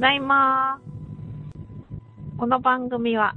[0.00, 0.80] だいま
[2.38, 3.34] この番組は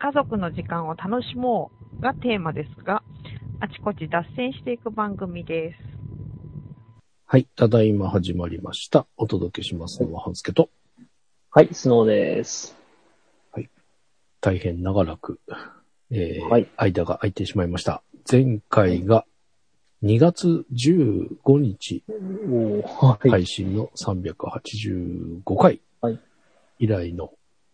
[0.00, 1.70] 家族の時間を楽しも
[2.00, 3.04] うがテーマですが、
[3.60, 5.76] あちこち脱線していく番組です。
[7.26, 7.46] はい。
[7.54, 9.06] ただいま始まりました。
[9.16, 10.68] お届けしますのは、半助と、
[11.52, 12.76] はい、スノーです。
[14.40, 15.38] 大変長らく、
[16.10, 18.02] えーはい間が空いてしまいました。
[18.28, 19.26] 前回が
[20.02, 22.02] 2月15日
[22.48, 23.30] おーはい。
[23.30, 25.80] 配信の385回はい
[26.78, 27.32] 以来の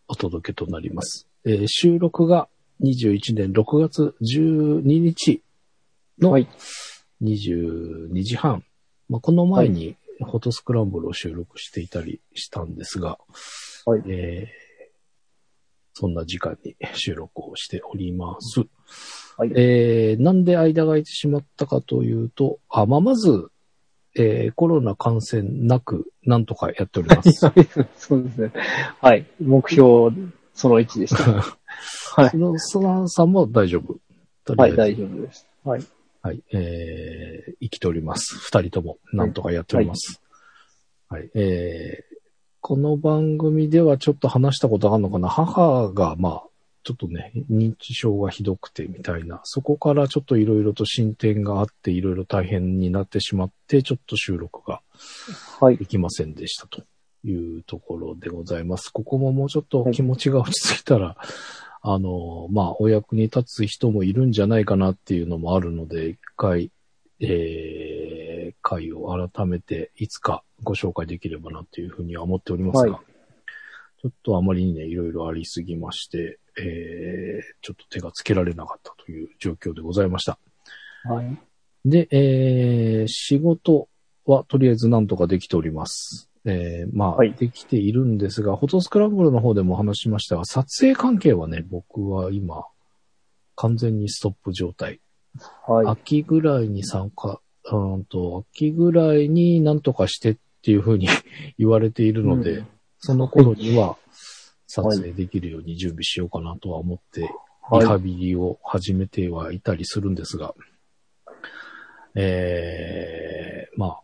[0.08, 1.28] お届けとなります。
[1.44, 2.48] えー収録が
[2.82, 5.42] 21年6月12日
[6.18, 6.48] のはい
[7.22, 8.64] 22時半。
[9.08, 13.18] まあ、この前にフォトスクランブルを収録していたりしたんですが、
[13.84, 14.66] はいえー
[15.98, 18.60] そんな時間に収録をしております。
[19.38, 19.52] はい。
[19.56, 23.48] えーなんで間が空いてしまったかというと、あ、まあ、まず、
[24.18, 27.32] えーコロナ感染なく、なんとかやっております。
[27.96, 28.52] そうですね。
[29.00, 29.26] はい。
[29.40, 30.14] 目標、
[30.54, 31.22] その1でした。
[32.22, 32.36] はいそ。
[32.38, 33.96] の、そのさんも大丈夫。
[34.56, 35.46] はい、大丈夫です。
[35.64, 35.82] はい。
[36.22, 38.36] はい、えー生きております。
[38.38, 40.20] 二人とも、なんとかやっております。
[41.08, 42.16] はい、えー
[42.68, 46.42] この番組ではちょっと話したことあるのかな母が、まあ、
[46.86, 54.82] ちょっとね、認知症がひどくてみたいな、そこからちょっといろいろと進展があって、いろいろ大変になってしまって、ちょっと収録が
[55.58, 55.78] はい。
[55.78, 56.84] できませんでしたと
[57.24, 58.90] いうところでございます。
[58.90, 61.16] ここももうちょっと気持ちが落ち着いたら、
[61.82, 66.70] あの、まあ、お役に立つ人もいるんじゃないかなっていうのもあるので、一回、
[67.18, 73.15] えー、回を改めていつかご紹介できればなっていうふうには思っておりますが、はい
[74.02, 80.38] ちょっとあまりにね、いろいろありすぎまして、えー、ちょっと手がつけられなかったという状況でございました。
[81.04, 81.38] はい。
[81.84, 83.88] で、えー、仕事
[84.26, 86.28] はとりあえずなんとかできております。
[86.44, 92.64] えー、まあ、はいできているんですが、フォトスクランブルの方でもお話ししましたが、撮影関係はね、僕は今、
[93.56, 95.00] 完全にストップ状態。
[95.66, 95.86] はい。
[95.86, 101.08] 秋ぐらいに参加、うーんと、秋ぐらいになんとかしてっていうふうに
[101.58, 102.66] 言われているので、うん
[102.98, 103.96] その頃には
[104.66, 107.30] 撮影できるように準備しようかなとは思って、
[107.72, 110.54] リハはビリを始めてはいたりするんですが、
[112.14, 114.00] えー、まあ、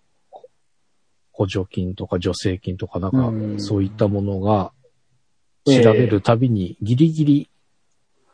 [1.32, 4.72] 補助金とか助成金とかなんかう、んそういったものが
[5.64, 7.50] 調べるたびにギリギリ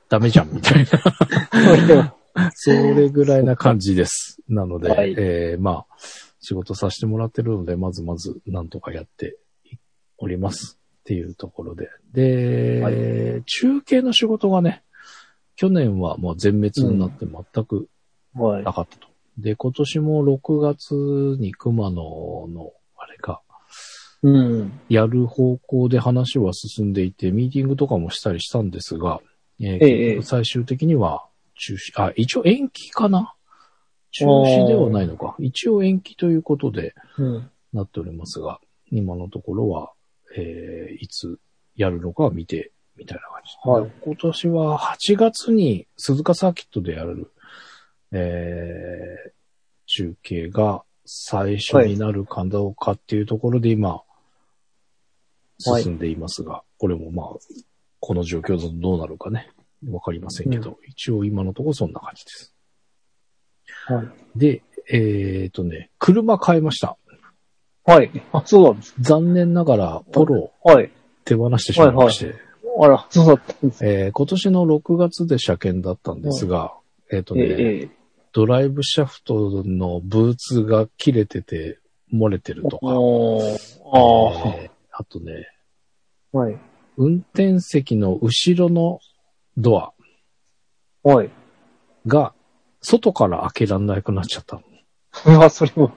[0.09, 2.51] ダメじゃんみたいな、い。
[2.55, 4.41] それぐらいな感じです。
[4.49, 5.87] なので、はいえー、まあ、
[6.41, 9.39] 仕事させてもらってるので、まずまずなんとかやって
[10.19, 11.89] おりますっていうところで。
[12.13, 14.83] で、はい中継の仕事がね、
[15.57, 17.89] 去年はもう全滅になって全く
[18.35, 18.73] はいな。
[18.73, 19.09] かったと。
[19.39, 20.95] で、今年も6月
[21.41, 23.43] に熊野の、あれか、
[24.23, 24.81] うん。
[24.89, 29.21] やる方向で話は進んでいて、ミーティングとかもしたりしたんですが、
[29.61, 31.25] えー最終的には
[31.55, 33.35] 中止、あ、一応延期かな？
[34.11, 35.37] 中止ではないのか。
[35.39, 37.51] 一応延期ということでうん。
[37.73, 39.93] なっておりますが、今のところは、
[40.41, 41.39] えーいつ
[41.77, 43.69] やるのかは見て、みたいな感じ。
[43.69, 47.31] はい今年は8月に鈴鹿サーキットでやる、
[48.13, 49.33] えー
[49.91, 54.03] 中継が最初になるかどうかっていうところで今、はい
[55.61, 57.27] 進んでいますが、これもまあ、
[57.99, 59.51] この状況だとどうなるかね、
[59.91, 62.55] わかりませんけど、一応今のところそんな感じです。
[63.87, 64.39] はい。
[64.39, 66.97] で、えっ、とね、車買いました。
[67.89, 68.11] はい。
[68.33, 68.95] あ、そうなんです。
[69.01, 70.91] 残念ながら、ポロをはい。
[71.25, 72.35] 手放してしまいまして、
[72.79, 73.87] あら、そうだったんです。
[73.87, 76.75] えー今年の6月で車検だったんですが、
[77.11, 77.89] えっ、とね、ええ。
[78.35, 81.79] ドライブシャフトのブーツが切れてて
[82.13, 85.49] 漏れてるとか、おーあえーあとね、
[86.35, 86.39] あ。
[86.39, 86.59] はい。
[86.99, 88.99] 運転席の後ろの
[89.57, 89.95] ドア
[91.05, 91.31] はい。
[92.07, 92.35] が
[92.83, 94.63] 外から開けられなくなっちゃったの。
[95.35, 95.91] うわ、それも。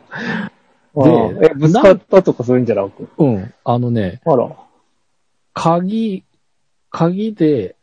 [0.96, 3.08] で、でえ、ぶつかったとかそういうんじゃなく？
[3.18, 3.54] うん。
[3.64, 4.50] あのね、あら。
[5.54, 6.24] 鍵、
[6.90, 7.76] 鍵で、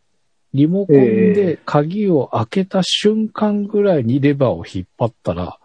[0.55, 5.59] リモコンで鍵を開けた瞬間ぐらいにレバーを引っ張ったら、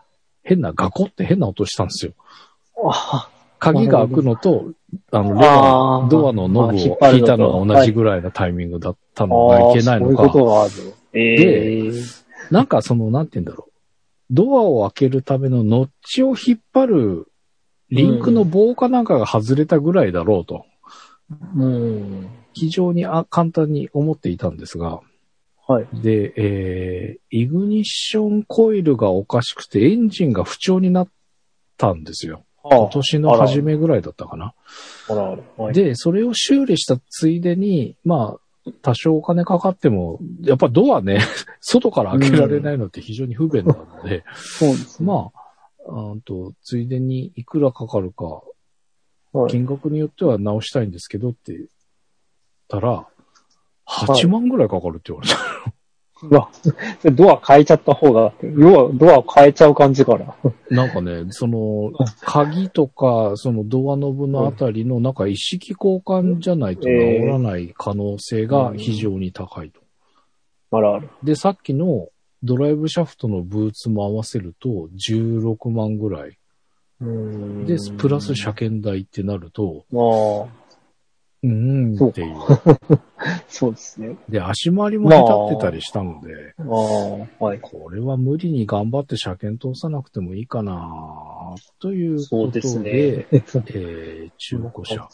[0.44, 2.14] 変なガコって変な音したんですよ。
[2.86, 3.30] あ
[3.60, 4.66] 鍵が開くのと、
[5.12, 10.72] あの、レバー、ドアのノブを引いたのが同じぐらいのタイミングだったのがいけないのそういうこか、とがある。
[11.14, 11.92] ええ
[12.52, 13.72] なんかその、なんて言うんだろう。
[14.32, 17.28] ドアを開けるためのノッチを引っ張る
[17.94, 20.66] リンクの棒かなんかが外れたぐらいだろうと、
[21.56, 22.30] うん。
[22.54, 25.02] 非常にあ簡単に思っていたんですが、
[25.68, 25.88] はい。
[25.94, 31.08] で、えー、イグニッションコイルがおかしくてエンジンが不調になっ
[31.78, 32.44] たんですよ。
[32.64, 34.54] 今年の初めぐらいだったかな。
[35.10, 35.42] あらあら。
[35.58, 41.20] はい、で、それを修理したついでに、まあ、多少お金かかっても、やっぱドアね、
[41.60, 45.08] 外から開けられないのって非常に不便なので、そうですね。
[45.08, 45.43] まあ、
[45.86, 48.42] うんと、ついでにいくらかかるか、
[49.34, 51.66] はい、金額によっては直したいんですけどって言っ
[52.68, 53.08] たら、
[53.88, 55.74] 8万ぐらいかかるって言われた。
[56.24, 56.50] うわ、
[57.12, 60.36] ドア変えちゃった方が、要はドア変えちゃう感じかな。
[60.70, 61.92] なんかね、その、
[62.22, 69.82] 鍵とか、そのドアノブのあたりの、なんか一式交換じゃないと治らない可能性が非常に高いと。
[70.72, 71.10] あらあら。
[71.24, 72.08] で、さっきの
[72.44, 76.38] ドライブシャフトのブーツも合わせると16万ぐらい。
[77.02, 80.64] うんで、プラス車検代ってなると、ああ、
[81.44, 82.36] うーんっていう。
[83.48, 84.18] そうですね。
[84.30, 86.64] で、足回りも下手ってたりしたので、あ
[87.40, 87.60] あ、はい。
[87.60, 92.92] これは無理に頑張って車検通さなくてもいいかなということで、そうですね。
[92.92, 95.08] えー中古車。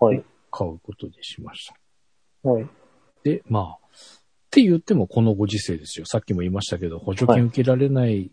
[0.00, 0.24] はい。
[0.50, 1.66] 買うことにしまし
[2.42, 2.48] た。
[2.48, 2.66] はい。
[3.22, 3.79] で、まあ、
[4.50, 6.06] って言ってもこのご時世ですよ。
[6.06, 8.32] さっきも言いましたけど、補助金受けられない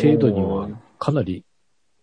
[0.00, 0.68] 程度には
[1.00, 1.44] かなり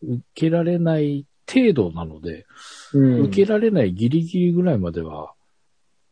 [0.04, 2.46] 受けられない程度なので、
[2.94, 5.32] うん、受けられないギリギリぐらいまでは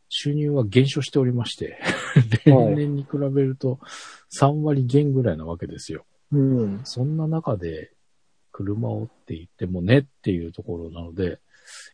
[0.07, 1.77] 収入は減少しておりまして、
[2.45, 3.79] 例 年に比べると
[4.39, 6.05] 3割減ぐらいなわけですよ。
[6.31, 6.81] うん。
[6.85, 7.91] そんな中で
[8.53, 11.39] 車をって言ってもねっていうところなので、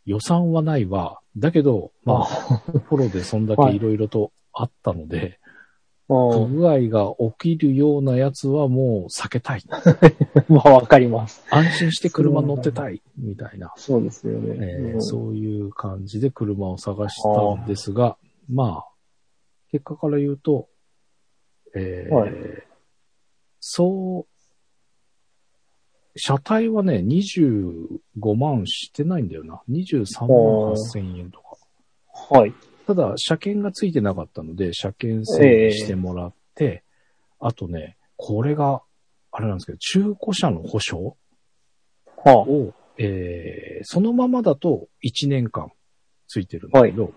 [0.05, 1.19] 予算はないわ。
[1.35, 5.39] だけど、まあ、フォローでそんだけいろいろとあったので、
[6.07, 9.63] 不具合が起きるようなやつはもう避けたい。
[10.49, 11.45] まあ、わかります。
[11.49, 14.57] 安心して車乗ってたい、みたいな、そうですよね。
[14.59, 18.17] えーうんそういう感じで車を探したんですが、
[18.49, 18.85] まあ、
[19.71, 20.67] 結果から言うと、
[21.75, 22.31] えーはい
[23.61, 24.31] そう、
[26.17, 29.61] 車体はね、25万してないんだよな。
[29.69, 31.55] 23万8千円とか。
[32.35, 32.53] はい。
[32.91, 36.83] ただ、車検がついてなかったので、車検整備してもらって、
[37.39, 38.81] あとね、これが、
[39.31, 41.15] あれなんですけど、中古車の保証
[42.25, 45.71] はを、えーそのままだと1年間
[46.27, 47.13] ついてるんだけど、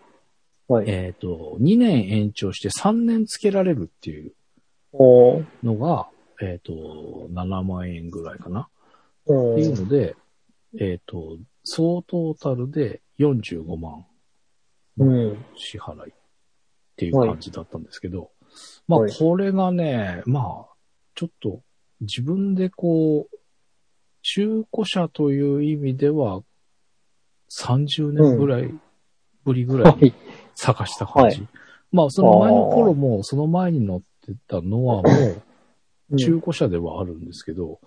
[0.70, 0.72] あ。
[0.74, 0.88] はい。
[0.88, 4.32] えっ、と、2年延長して3年つけられるっていう
[5.62, 6.08] のが、
[6.40, 8.68] えっ、と、7万円ぐらいかな。
[9.26, 10.16] おっていうーので、
[10.80, 14.13] えっ、と、総トータルで45万うん。
[15.56, 16.14] 支払いっ
[16.96, 18.30] ていう感じだったんですけど、
[18.86, 19.12] まあはい。
[19.12, 20.74] これがね、まあ、
[21.14, 21.62] ちょっと
[22.00, 23.36] 自分でこう、
[24.22, 26.42] 中古車という意味では
[27.60, 28.72] 30年ぐらい
[29.44, 30.14] ぶりぐらい。
[30.54, 31.40] 探した感じ。
[31.40, 31.48] は
[31.92, 35.02] まあその前の頃も、その前に乗ってたノアも
[36.10, 36.18] うん。
[36.18, 37.80] 中古車ではあるんですけど、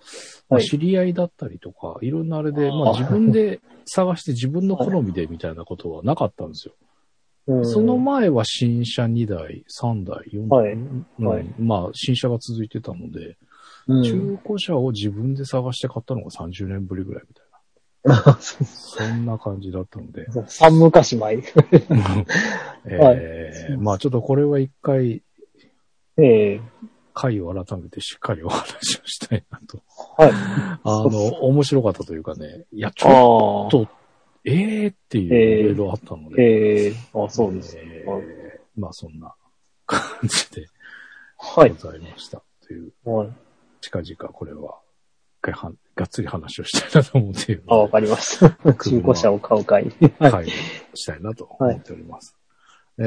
[0.48, 0.64] まあはい。
[0.64, 6.74] 知り合いだったりとか、いろんなあれで、まあ自分で探して自分の好みでみたいなことはなかったんですよ。
[7.48, 7.66] うん。
[7.66, 10.72] その前は新車2台、3台、4台、はい。
[10.74, 10.78] う
[11.18, 11.26] ん。
[11.26, 11.54] はい。
[11.58, 13.36] まあ新車が続いてたので、
[13.88, 17.48] うん、中古車を自分で探して買ったのが30年ぶりぐらいみたいな。
[18.40, 21.38] そんな感じだったので、三昔前。
[22.86, 25.22] えーまあちょっとこれは一回、
[26.16, 26.60] ええ。
[27.14, 29.82] 回を改めてしっかりお話をしたいなと。
[30.16, 30.32] はい。
[30.32, 31.08] あの、
[31.46, 33.88] 面白かったというかね、いや、ちょっあと、
[34.44, 36.36] えーっていう、えーいろいろあったのあ。
[36.36, 37.76] で、ええあ、そうです。
[37.78, 38.24] えはいー
[38.76, 39.34] まあそんな
[39.86, 40.66] 感じで
[41.36, 41.70] はい。
[41.70, 42.42] ございました。
[42.66, 43.32] という、はい。
[43.80, 44.78] 近々これは、
[45.40, 48.50] 一回はんがっつり話をしたいなと思っているあ、わのかりました。
[48.74, 49.90] 中古車を買う会に。
[50.08, 50.48] で、はい。
[50.94, 52.36] したいなと思っております。
[53.00, 53.02] え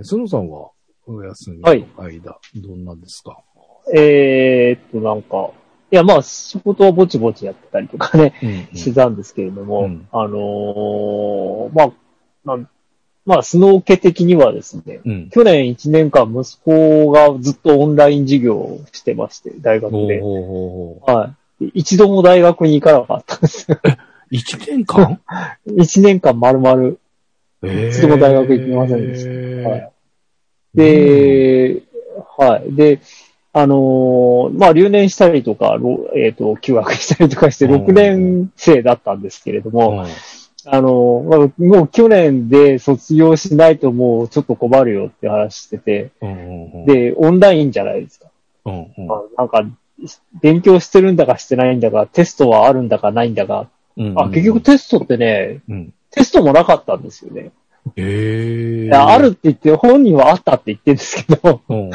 [0.00, 0.70] ー、スノさんは
[1.06, 3.42] お休みの間、どんなんですか、
[3.94, 5.50] えーっと、なんか、
[5.90, 11.92] いや、まあ、仕事はぼちぼちやってたりとかね、うんうんしてたんですけれども、うんあのーまあ、
[12.44, 12.68] なん
[13.26, 15.30] まあ、スノー家的にはですね、うん。
[15.30, 20.20] 去年1年間息子がずっとオンライン授業をしてまして、大学で。
[20.20, 21.70] ほうほうほうほはい。
[21.74, 23.80] 一度も大学に行かなかったんですよ。
[23.82, 23.88] う。
[24.30, 25.20] 一年間？
[25.66, 26.96] 1年間丸々。
[27.64, 29.92] え一度も大学行きませんでしたたはい。
[30.74, 31.82] で、
[32.38, 32.74] はい。
[32.74, 33.00] で、
[33.58, 40.06] あのーまあ、留年したりとか、ろえっ、と、休学したりとかして、うん6年生だったんですけれども、うん
[40.68, 48.26] あのーまあもう去年で卒業しないともうちょっと困るよって話してて、うんうんで、オンラインじゃないですか。
[48.66, 49.64] うんうんあなんか、
[50.42, 53.70] 勉強してるんだかしてないんだか、テストはあるんだかないんだか。
[53.96, 55.94] うんあ、結局、テストってね、うん。
[56.10, 57.52] テストもなかったんですよね。
[57.96, 61.90] ええいやあるって言って、本人はあったって言ってるんですけど、うんうん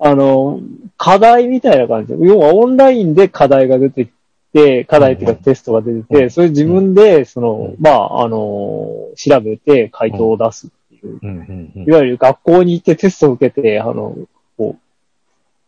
[0.00, 0.60] あの、
[0.96, 2.16] 課題みたいな感じ。
[2.16, 4.08] で、要はオンラインで課題が出て
[4.52, 11.84] て、課題っていうかテストが出てて、それ自分で、その、まあ、あの、調べて回答を出すっていう。
[11.86, 14.16] いわゆる学校に行ってテストを受けて、あの、
[14.56, 14.80] こう、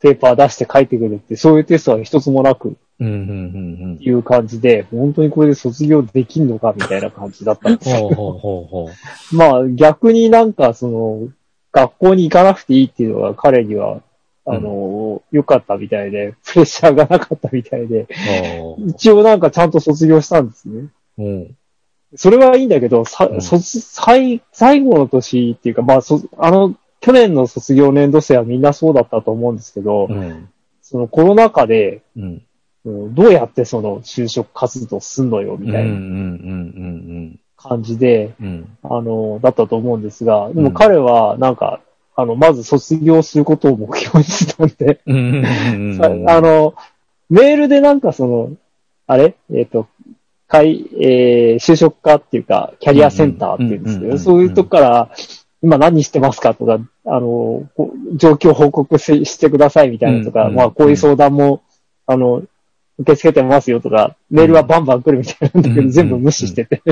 [0.00, 2.76] ペーパー出して書いてくるって、そういうテストは一つもなく
[4.00, 7.90] いう感じで、本当にこれで卒業できんのかみたいな感じだったんです。
[7.90, 8.90] よ。
[9.32, 11.28] まあ逆になんかその、
[11.72, 14.02] 学校に行かなくていいっていうのが彼には、
[14.44, 20.88] あの、良かったみたいで、プレッシャーがなかったみたいで、あ一応なんかちゃんと卒業したんですね。
[21.18, 21.22] あ。
[21.22, 21.56] うん。
[22.14, 30.48] それはいいんだけど、さうん卒最、最後の年っていうか、まあ、そあの、去年の卒業年度生はみんなそうだったと思うんですけど、うん。
[30.82, 32.42] そのコロナ禍で、うん。
[32.84, 38.78] うんどうやってその就職活動すんのよ、みたいうんうんうなん感じで、うんうん。
[38.82, 41.80] あの、だったと思うんですが、でうんも彼は、なんか、
[42.14, 45.00] あの、まず卒業することを目標にしてたんで、
[46.28, 46.74] あの、
[47.30, 48.50] メールでなんかその、
[49.06, 49.34] あれ？
[49.52, 49.86] えっ、と、
[50.46, 55.10] 会、えー、就職課っていうか、キャリアセンターっていうんですけど、そういうとこから、
[55.62, 57.68] 今何してますかとか、あの、
[58.16, 61.62] 状況報告ししてくださいみたいなとか、まあこういう相談も、
[62.06, 62.42] あの、
[62.98, 66.82] 受け付けてますよとか、メールはバンバン来るみたいなんだけど、うん全部無視してて。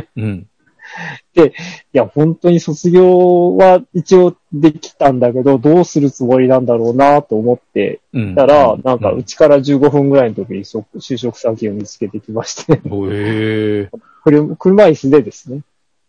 [1.36, 1.46] うん。
[1.46, 1.52] い
[1.92, 8.34] や、本当に卒業は一応できたんだけど、どうするつもりなんだろうなと思ってうん。
[8.34, 13.98] たら、なんか、うちから15分ぐらいの時にそ就職先 を見つけてきまして、おええ。
[14.24, 15.60] 車車椅子でですね、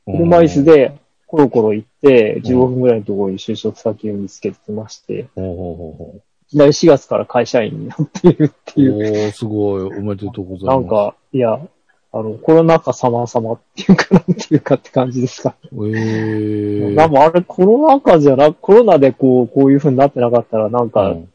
[0.05, 0.93] 車椅子で
[1.27, 5.23] コロコロ行って、15分ぐらいのところに就職先を見つけてきまして、い
[6.49, 8.83] きなり4月から会社員になっているってう。
[8.83, 9.83] いう、おー、すごい。
[9.83, 10.75] おめでとうございます。
[10.75, 11.59] なん、か、いや、
[12.13, 15.55] あの、コロナ禍様々っていうかなんていうかって感じですか。
[15.71, 16.95] ええ。
[16.95, 21.29] でもあれコロナ禍じゃな、コロナでこう、こういう風になってなかったら、なんか、うん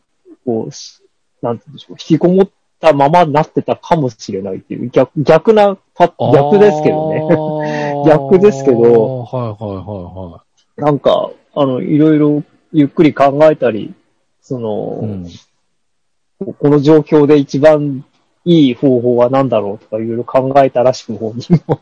[0.46, 1.02] こうし、
[1.42, 7.20] なんて言うんでしょう、引きこもったままになってたかもしれないっていう、逆、逆なパ、逆ですけどね。
[7.20, 10.42] ね 逆ですけどはいはいは
[10.76, 12.42] なんか、あの、いろいろ
[12.72, 13.92] ゆっくり考えたり、
[14.40, 15.10] その、いはい。
[15.10, 15.26] うん。
[16.38, 18.04] ここの状況で一番
[18.46, 21.80] いい方法は何だろうとかいろいろ考えたらしく本人も。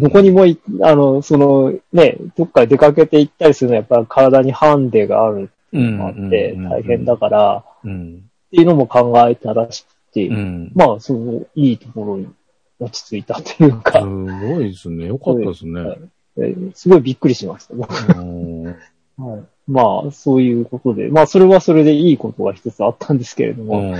[0.00, 8.24] どこにもい、あの、その、ね、どっか出かけて行ったりするのはやっぱり体にハンデがあるうんのがあって大変だから、うん。
[8.48, 10.72] っていうのも考えたらしくて、うん。
[10.74, 12.26] まあ、その、いいところに
[12.80, 15.06] 落ち着いたというかす、ごいですね。
[15.06, 15.80] よかったですね。
[16.38, 17.74] えーすごいびっくりしました。
[17.74, 23.96] 僕うんはい、まあ、そういうことで、まあ、それはそれでいいことが一つあったんですけれども、うん。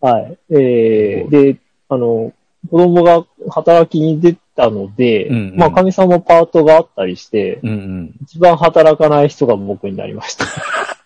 [0.00, 0.38] はい。
[0.50, 2.32] えー、で、あの、
[2.70, 8.14] 子供が働きに出たので、うんうんまあ、神さんもパートがあったりして、うんうん。
[8.22, 10.44] 一番働かない人が僕になりました。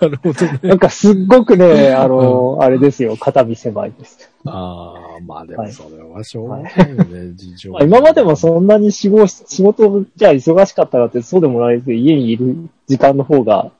[0.00, 0.60] なるほどね。
[0.62, 4.30] なんかすっごくね、あの、あれですよ、肩身狭いです。
[4.44, 7.72] ああ、まあでもはいそれはしょうがないよね、事情。
[7.72, 13.72] まあ今までもそんなに仕事、仕事じゃ忙しかったかってそうでもないですけど、家にいる時間の方が、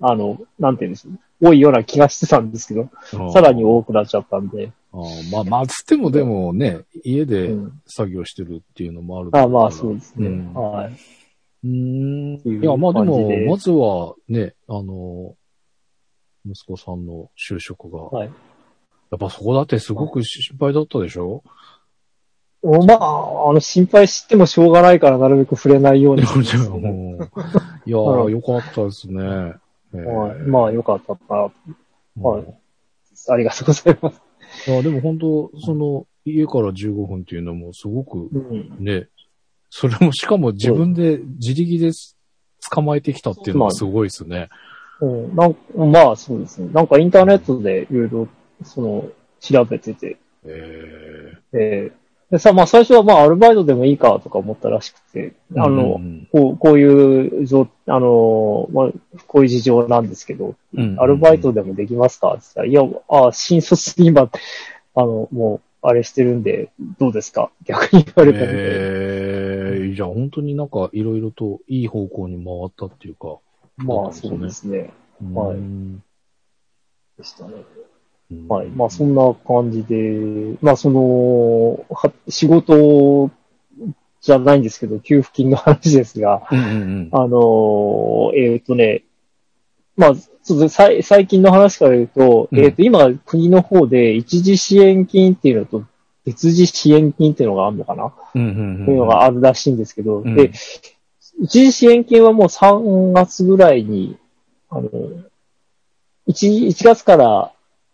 [0.00, 1.18] あの、なんて言うんでしょう。
[1.40, 4.72] 多いような気がしてたんですけど、うんさらに多くなっちゃったんで。
[4.92, 10.26] あーまあ、まあ、つってもでもね、家うでん、作業してるっていうのもあるあまあそうですね。
[10.26, 10.92] うんはい。
[11.64, 12.40] うーん。
[12.40, 15.34] ていや、まあでもまずはね、あの、
[16.46, 18.30] 息子さんの就職が、はい。
[19.10, 21.42] やっぱそこだってすごく心配だったでしょ？
[22.62, 26.22] おまあ、あの、心配してもしょうがないからなるべく触れないように
[27.86, 29.54] いやよかったですね。
[29.94, 30.38] えーはい。
[30.40, 31.12] まあ、よかった。
[31.34, 31.52] はい
[32.20, 32.54] うん
[33.28, 34.22] ありがとうございます。
[34.70, 38.76] いや、でも本当、その、家から15分っていうのもすごくうん。
[38.78, 39.08] ね、
[39.70, 41.90] それもしかも自分で自力で
[42.70, 44.48] 捕まえてきたっていうのがすごいですね。
[45.00, 46.70] うん、なんまあ、そうですね。
[46.72, 48.28] なんかインターネットでいろいろ、
[48.62, 49.08] その、
[49.40, 58.90] 調べてて、ええーでさ、まあ最初はまあアルバイトでもいいかとか思ったらしくて、ーあの、うんこう、こういう状、あの、まあ、
[59.26, 64.30] こういう事情なんですけど、うんアルバイトでもできますかって言ったら、いや、あ新卒に今、
[64.94, 68.48] あの、もう、あれしてるんで、どうですか逆に言われたんで。
[68.50, 73.38] えー、じゃあ本当になんかいろいろといい方向に回ったっていうか。
[73.76, 74.90] まあ、そうですね。
[75.34, 76.02] はいうん
[77.16, 77.54] でしたね。
[78.30, 78.68] うんはい。
[78.68, 83.30] まあ、そんな感じで、まあ、その、は仕事
[84.20, 87.08] じゃないんですけど、給付金の話ですが、うんうんうん。
[87.12, 89.04] あのーえっ、とね、
[89.96, 95.84] まあ、ちょっとさい最近の話から言うと、うんえっ、と、今、国の方で一時支援金っていうのと、
[96.24, 98.84] 別時支援金っていうのがあるのかな、うんうんうん。
[98.84, 100.52] というのがあるらしいんですけど、うんで、
[101.40, 104.18] 一時支援金はもう3月ぐらいに、
[104.68, 104.90] あの、
[106.28, 107.52] 1, 1月から、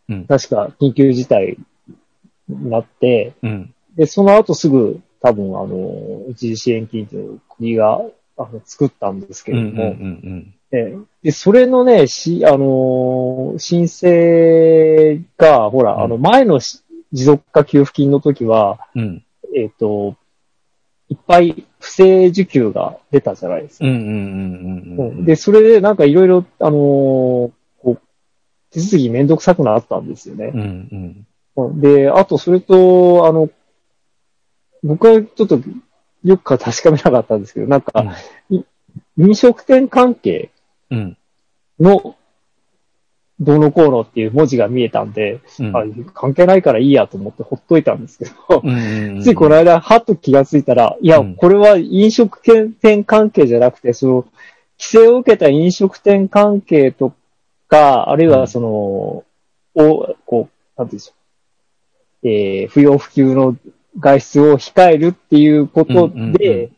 [0.08, 0.26] うん。
[0.26, 1.56] 確か緊急事態
[2.49, 3.75] になって、うん。
[3.96, 8.02] で、その後すぐ多分あの、一時支援金っていう国が
[8.37, 9.58] あの作ったんですけうん。
[9.58, 10.54] うん。
[10.70, 16.82] れども、で、それのね、し、あのー申請が、ほら、うんあの、前のし
[17.12, 19.25] 持続化給付金の時は、うん。
[19.56, 20.16] えっ、と、
[21.08, 23.84] いっぱい不正受給が出たじゃないですか。
[25.25, 27.50] で、それでなんかいろいろ、あのー
[28.74, 30.56] 手続きめんどくさくなったんですよねう。
[30.58, 30.60] ん。
[30.60, 31.26] うん
[31.80, 33.48] で、あと、それと、あの、
[34.82, 35.60] 僕はちょっと
[36.24, 38.04] よく確かめなかったんですけど、なんか、
[39.16, 40.50] 飲食店関係
[40.90, 41.16] うん。
[41.78, 42.16] の、
[43.38, 45.76] どうのこうのっていう文字が見えたんで、うん。
[45.76, 49.20] あ関係ないからいいやと思ってほっといたんですけど、うん。
[49.22, 54.24] ついこの間、はっと気がついたら、いや、うんこれは飲食店関係じゃなくて、その、
[54.76, 57.14] 規制を受けた飲食店関係と
[57.74, 58.68] か、あるいはその、
[59.74, 61.12] お、こう、なんていうんでしょ
[62.22, 63.56] う、えー不要不急の
[63.98, 66.70] 外出を控えるっていうことで、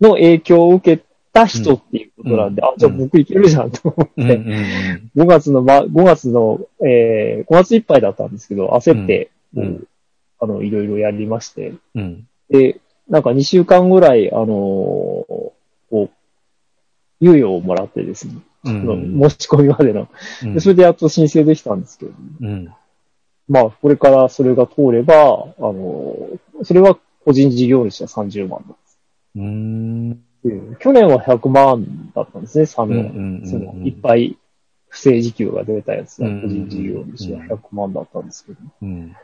[0.00, 4.30] の影響を受けた人っていうことなんで、うんあ、じゃあ僕いけるじゃんと思って、うん。
[4.30, 5.10] うん。
[5.16, 9.84] 5月の、ま、5月の、えー、5月いっぱいだったんですけど、焦って、うんうん
[10.40, 12.26] あの、いろいろやりまして、うん。
[12.50, 15.54] で、なんか2週間ぐらい、あのーこ
[15.92, 16.10] う、
[17.24, 18.34] 猶予をもらってですね。
[18.64, 20.08] 申し込みまでの、
[20.42, 22.72] でそれでやっと申請できたんですけど、うん。
[23.48, 29.00] まあ、これからそれが通れば、あのーそれは個人事業主は30万なんです。
[29.36, 30.10] うん。
[30.12, 32.90] で去年は100万だったんですね、3うん。
[32.90, 33.42] う年。
[33.42, 33.46] ん。
[33.48, 34.36] そのいっぱい
[34.88, 39.16] 不正受給が出たやつが、うん個人事業主は100万だったんですけど、うん。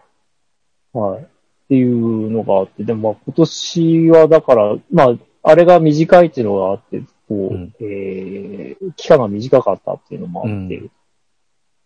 [0.93, 1.23] はい。
[1.23, 1.27] っ
[1.69, 7.75] ていうのがあって、でもまあ今年はだから、まあ、あれが短いっていうのがあって、こう、うん。
[7.81, 10.91] えー、期間が短かったっていうのもあって、うん。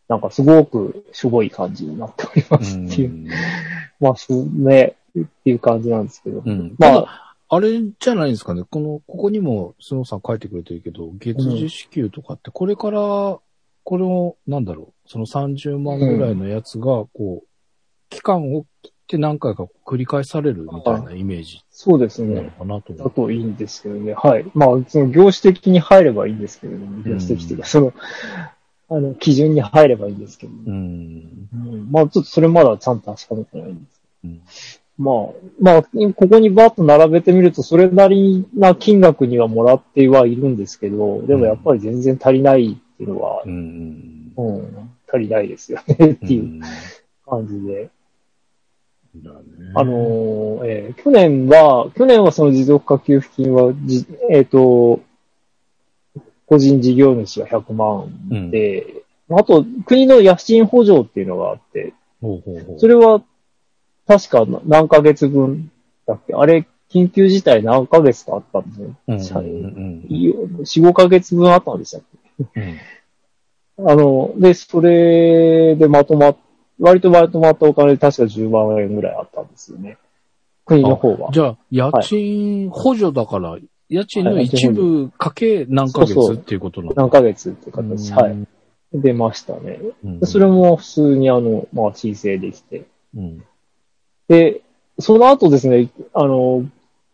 [0.09, 3.29] なんかすごくしょぼい感じになっておりますっていう、
[4.01, 6.75] まあ、そうね、っていう感じなんですけど、うん。
[6.79, 8.65] まあまあ、あれじゃないですかね。
[8.69, 13.39] この、ここにも、スノーさん書いてくれてるけど、月次支給とかって、これから、
[13.85, 17.47] これを、なんだろう、その30万ぐらいのやつが、こう、
[18.09, 22.51] 期間を切って何回か繰り返されるみたいなイメージそうですなのね。
[22.59, 24.15] かなと思だといいんですけどね。
[24.15, 24.45] はい。
[24.55, 27.93] まあ、その業種的に入ればいいんですけれども、業種的というか、その、
[28.89, 30.57] あの、基準に入ればいいんですけど、う。
[30.67, 31.49] うん。
[31.53, 34.41] うんまあ、ちょっとそれまだちゃんと確かめてないんですうん
[34.99, 35.15] まあ、
[35.61, 44.33] まあ、ここにバッと並べてみると、それなりな金額にはもらってはいるんですけど、でもやっぱり全然足りないっていうのはう、ん。
[44.37, 46.63] うん、足りないですよねっていう
[47.27, 47.91] 感じで。
[49.75, 55.01] あのーえー去年は、去年はその持続化給付金は、じえっ、と、
[56.47, 62.79] 個人事業主は100万で、あと、国の家賃補助っていうのがあって、ほうほうほう。
[62.79, 63.23] それは、
[64.07, 65.71] 確か何ヶ月分
[66.07, 66.35] だっけ？
[66.35, 68.95] あれ、緊急事態何ヶ月かあったんですね。
[69.09, 72.03] うん、うん社うん4、5ヶ月分あったんでしたっ
[72.55, 72.61] け？
[73.79, 73.89] うん。
[73.89, 76.37] あの、で、それでまとまっ、
[76.83, 79.99] 割とまとまったお金で確か10万円ぐらいあったんですよね。
[80.67, 81.31] 国の方は。
[81.33, 83.57] じゃあ、家賃補助だから、
[83.89, 86.95] 家賃の一部かけ何ヶ月っていうことなの？
[86.95, 88.11] 何ヶ月っていう形。
[88.11, 88.37] うんはい。
[88.95, 89.79] 出ましたね。
[90.25, 92.85] それも普通にあの、まあ申請できて。
[93.17, 93.45] うん。
[94.29, 94.61] で、
[94.99, 96.65] その後ですね、あの、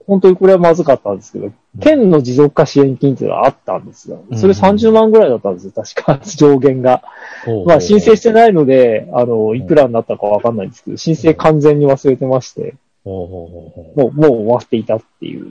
[0.09, 4.25] 本当にこれはまずかったんですけど、県の持続化支援金っていうのがあったんですよ。
[4.39, 7.03] それ30万ぐらいだったんですよ、確か、 上限が。
[7.67, 15.47] まあ申請してないので、あの、いくらになったかわかんないんですけど、申請完全に忘れてまして、もう、もう終わっていたっていう。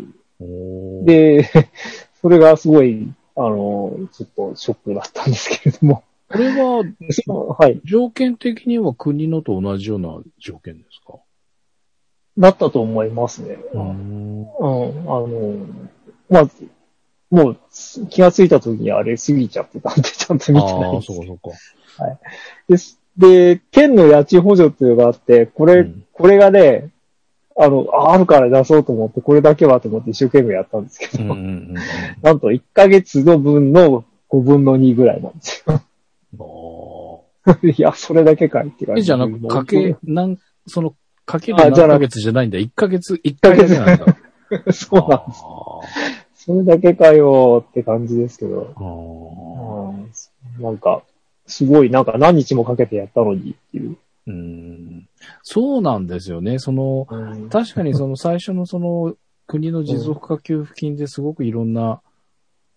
[1.05, 1.45] で、
[2.21, 6.03] それがすごい、あの、ちょっとショックだったんですけれども。
[6.29, 6.83] これは、
[7.59, 7.79] はい。
[7.85, 11.13] 条件的には国のと同じような条件ですか？
[12.37, 13.57] だったと思いますね。
[13.73, 14.41] ううん。
[14.41, 14.47] ん。
[14.59, 15.65] あの、
[16.29, 16.49] まあ、
[17.29, 17.57] もう
[18.09, 22.19] 気がついた時にあれ過ぎちゃってたんで、ちゃんと見てないああ、んですそうかそうか。
[22.69, 22.99] です。
[23.17, 26.89] で、県の家賃補助っていうのがあって、これ、うんこれがね、
[27.59, 31.75] あの、ああるから出そうと思って、これだけはと思って一生懸命やったんですけど、うんうんうん
[32.23, 35.81] なんと1ヶ月の分の5分の2ぐらいなんですよ。
[36.39, 37.51] うん。
[37.51, 38.97] あ いや、それだけかいって感あ。
[38.97, 39.05] え、じ。
[39.05, 40.95] じゃあなく、かけ、なん、その、
[41.27, 42.57] かける何ヶ月じゃないんだ。
[42.57, 44.17] 1ヶ月、1回だけなんだ。
[44.71, 45.33] そうなんで
[46.33, 46.45] す。
[46.45, 48.73] それだけかよって感じですけど。
[48.75, 51.03] あーうんなんか、
[51.45, 53.97] すごい、なんか何日もかけてやったのにっていう。
[54.27, 55.07] うん。
[55.43, 56.59] そうなんですよね。
[56.59, 57.05] その、
[57.49, 62.01] 確かにその最初のその国の持続化給付金ですごくいろんな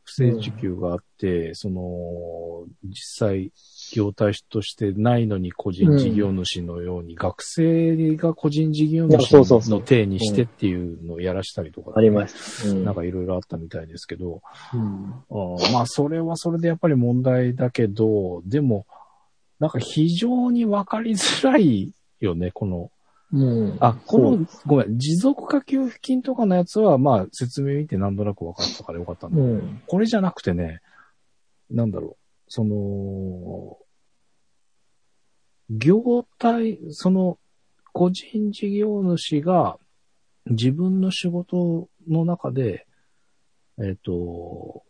[0.05, 2.97] 不不正受給があって、その、実
[3.29, 3.53] 際、
[3.95, 9.33] 業態としてないのに個人事業主のように、学生が個人事業主
[9.71, 12.69] の体にしてっていうのをやらしたりとか、ありました。
[12.69, 14.43] うんなんかいろいろあったみたいですけど、
[14.75, 14.81] うん
[15.31, 18.87] うんまあ、それはそれでやっぱり問題だけど、でも、
[19.59, 22.91] なんか非常にわかりづらいよね、この。
[23.33, 23.77] うん。
[23.81, 29.83] あ、この、ごめん、持続化給付金とかのやつは、まあ、説明見てなんとなく分かったからよかったんだけど、うん。
[29.87, 30.81] これじゃなくてね、
[31.71, 32.20] なんだろう、
[32.53, 33.79] その、
[35.71, 37.39] 業態、その、
[37.93, 39.79] 個人事業主が
[40.47, 42.89] 自分の仕事の中で、
[43.79, 44.83] えっ、と、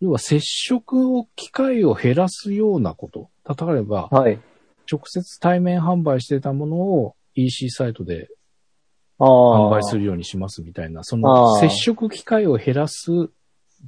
[0.00, 3.30] 要は接触を、機会を減らすようなこと。
[3.48, 4.40] 例えば、はい。
[4.90, 8.28] 直接対面販売してたものを EC サイトで。
[9.20, 13.30] 販売するようにしますみたいな、そあのー接触機会を減らす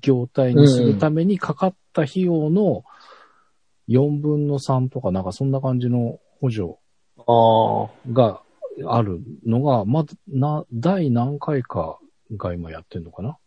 [0.01, 2.85] 業態にするためにかかった費用の
[3.89, 6.77] 4分の3とかなんかそんな感じの補助。
[8.13, 8.43] が
[8.87, 11.99] あるのが、まだ、な、第何回か
[12.37, 13.39] が今やってんのかな、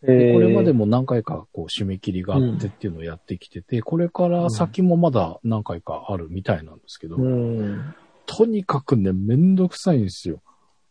[0.00, 0.80] これまでも。
[0.80, 7.94] も何回かこう締め切りがあってっていうのをやってきてて、これから先もまだ何回かあるみたいなんですけど、うん。
[8.26, 10.42] とにかくね、めんどくさいんですよ。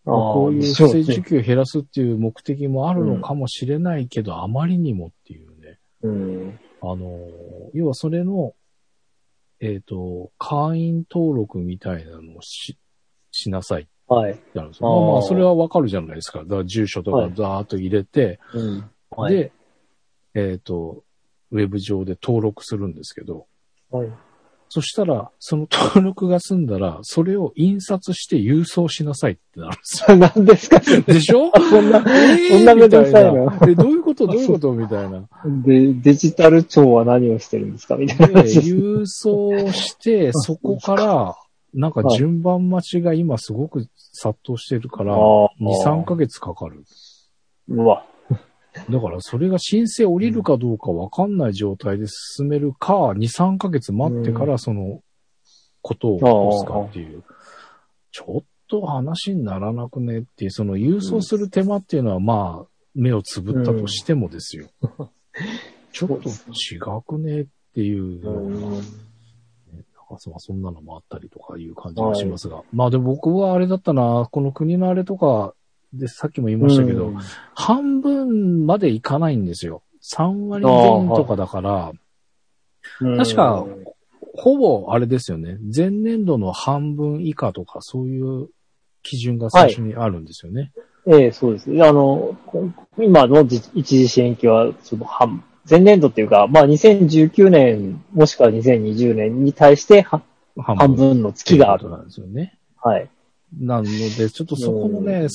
[0.06, 5.80] こういう不正受給を減らすっていう目的もあるのかもしれないけど、あまりにもっていうね。
[6.02, 6.60] うん。
[6.82, 7.30] あの、
[7.74, 8.54] 要はそれの、
[9.62, 12.78] えっ、と、会員登録みたいなのをし、
[13.32, 14.38] しなさいはい。
[14.54, 14.89] なるんですよ。
[14.89, 16.39] まあまあ、それはわかるじゃないですか。
[16.39, 18.92] だから住所とかはいザーッと入れて、うん。
[19.10, 19.34] はい。
[19.34, 19.52] で、
[20.34, 21.04] えっ、と、
[21.52, 23.48] ウェブ上で登録するんですけど、
[23.89, 24.12] はい。
[24.73, 30.17] そしたら、その登録が済んだら、それを印刷して郵送しなさいってなるんですよ。
[30.36, 31.51] 何ですかでしょ？
[31.55, 34.25] そんな、えそんなめんどくさいのみたえ、どういうこと？
[34.25, 34.73] どういうこと？
[34.73, 35.29] みたいな。
[35.63, 38.49] で、デジタル庁は何をしてるんですかみたいなで。
[38.49, 41.36] 郵送して、 そこから、
[41.75, 46.83] なんか順番待ちが今すごく殺到してるから、あー2、3ヶ月かかる。
[47.69, 48.05] うわ。
[48.89, 55.01] だからそれが申請降りるかどうかわかんない状態で進めるか、2、3ヶ月待ってからその
[55.81, 57.23] ことを起こすかっていう。
[58.12, 64.67] ちょっと話にならなくねっていう、その郵送する手間っていうのはまあ、目をつぶったとしてもですよ。
[65.91, 68.57] ちょっと違くねっていうような、
[70.17, 72.63] そんなのもあったりとかいう感じがしますが。
[72.71, 75.55] まあでも僕はあれだったな、この国のあれとか
[75.93, 77.19] でさっきも言いましたけど、うん
[77.56, 79.84] 半分までいかないんですよ。
[80.01, 81.93] 3割減とかだから、
[82.99, 83.65] 確か、
[84.36, 85.58] ほぼあれですよね。
[85.73, 88.49] 前年度の半分以下とかそういう
[89.03, 90.71] 基準が最初にあるんですよね。
[91.06, 91.69] ええ、そうです。
[91.84, 100.21] あの、こ今のじ一時支援金は、その半、前年度っていうか、まあ2019年、もしくは2020年に対しては
[100.58, 101.89] 半分の月がある。
[101.89, 102.58] なんですよね。
[102.82, 103.10] はい。
[103.60, 105.27] なので、ちょっとそこのね、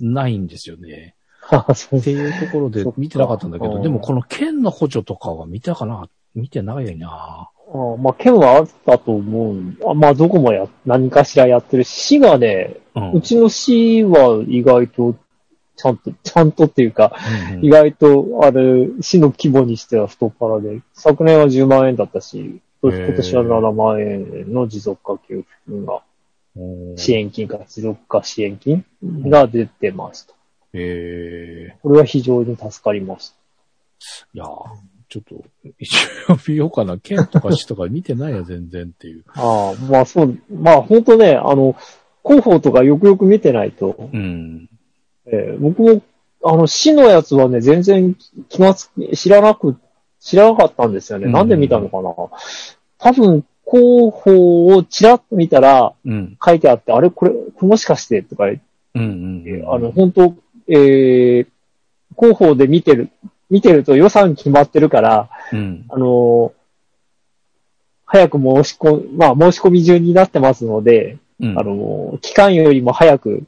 [0.00, 1.14] ないんですよね。
[1.50, 2.00] あそう。
[2.00, 6.08] っていうところで見てなかったんだけど、うんでもこの県の補助とかは見たかな。
[6.34, 7.50] 見てないな。
[7.68, 9.90] あまあ、県はあったと思う。
[9.90, 13.12] あまあ、どこもや、何かしらやってるし、市がね、うん。
[13.12, 15.16] うちの市は意外と、
[15.76, 17.16] ちゃんと、ちゃんとっていうか、
[17.50, 17.64] うんうん。
[17.64, 26.00] 意外と、あれ、市の規模にしては太っ腹で、昨年は10万円だったし、今年は7万円の持続化給付金が、うん
[26.96, 28.84] 支援金か持続化支援金
[29.24, 30.34] が出てますと。
[30.72, 33.36] ええこれは非常に助かります。
[34.34, 34.48] いやー
[35.08, 35.44] ちょっと、
[35.78, 36.98] 一応見ようかな。
[36.98, 39.24] 県とか市とか見てないや、全然っていう。
[39.34, 41.76] ああ、まあそう、まあ本当ね、あの、
[42.24, 44.68] 広報とかよくよく見てないと、うん。
[45.26, 46.02] えー僕も、
[46.44, 48.16] あの、市のやつはね、全然
[48.48, 49.76] 気がつき、知らなく、
[50.20, 51.26] 知らなかったんですよね。
[51.26, 52.12] うんなんで見たのかな
[52.98, 56.36] 多分、広報をちらっと見たらうん。
[56.44, 58.62] 書いてあって、あれこれ、これもしかしてとか言って、
[58.94, 59.74] うんうんうん。
[59.74, 60.34] あの、本当
[60.68, 61.46] えー、
[62.16, 63.10] 広報で見てる、
[63.50, 65.84] 見てると予算決まってるから、うん。
[65.88, 66.52] あの
[68.04, 71.58] 早く申し込み、まあ申し込み順になってますので、うん。
[71.58, 73.44] あの期間よりも早く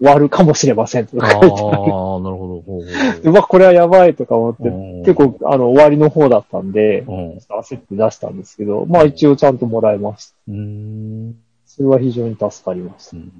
[0.00, 1.60] 終わるかもしれませんとああ、か書いてある。
[1.60, 2.60] なるほど。
[2.62, 2.80] ほ
[3.22, 7.36] うわ、これはやばいとか思って、うん結構、あの、終わりの方だったんで、うん。
[7.36, 10.36] 焦って出したんですけど、まあ一応ちゃんともらいました。
[10.48, 11.36] うーん。
[11.66, 13.16] それは非常に助かりました。
[13.16, 13.30] うんうん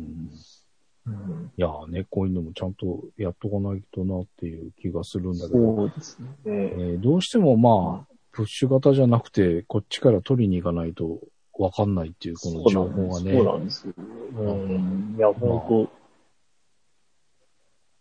[1.57, 6.27] いやーね、こういうのもちゃんとやっとかないとなっていう気がするんだけど、そうですね。
[6.45, 11.19] えーどうしてもまあ、プッシュ型じゃなくて、こっちから取りに行かないと
[11.59, 13.33] わかんないっていう、この情報がね。
[13.33, 13.95] そうなんですよ。
[14.39, 15.15] うん。
[15.17, 15.89] いや、本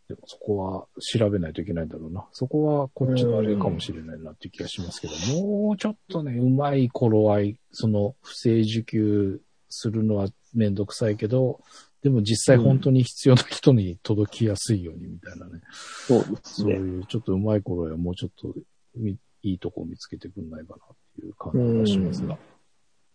[0.10, 2.26] でもそこは調べないといけないんだろうな。
[2.34, 11.60] そこはこっちのあれかもしれないなっていう気がしますけど、もうちょっとね、うまい頃合い、その不正受給するのはめんどくさいけど、
[12.02, 15.62] でも実際本当に必要な人に届きやすいようにみたいなね。
[16.08, 16.76] そうですね。
[16.76, 18.54] そういうちょっとうまい頃合いはもうちょっと
[18.95, 22.38] みいいとこ見つけてくんないかなっていう感じがしますが。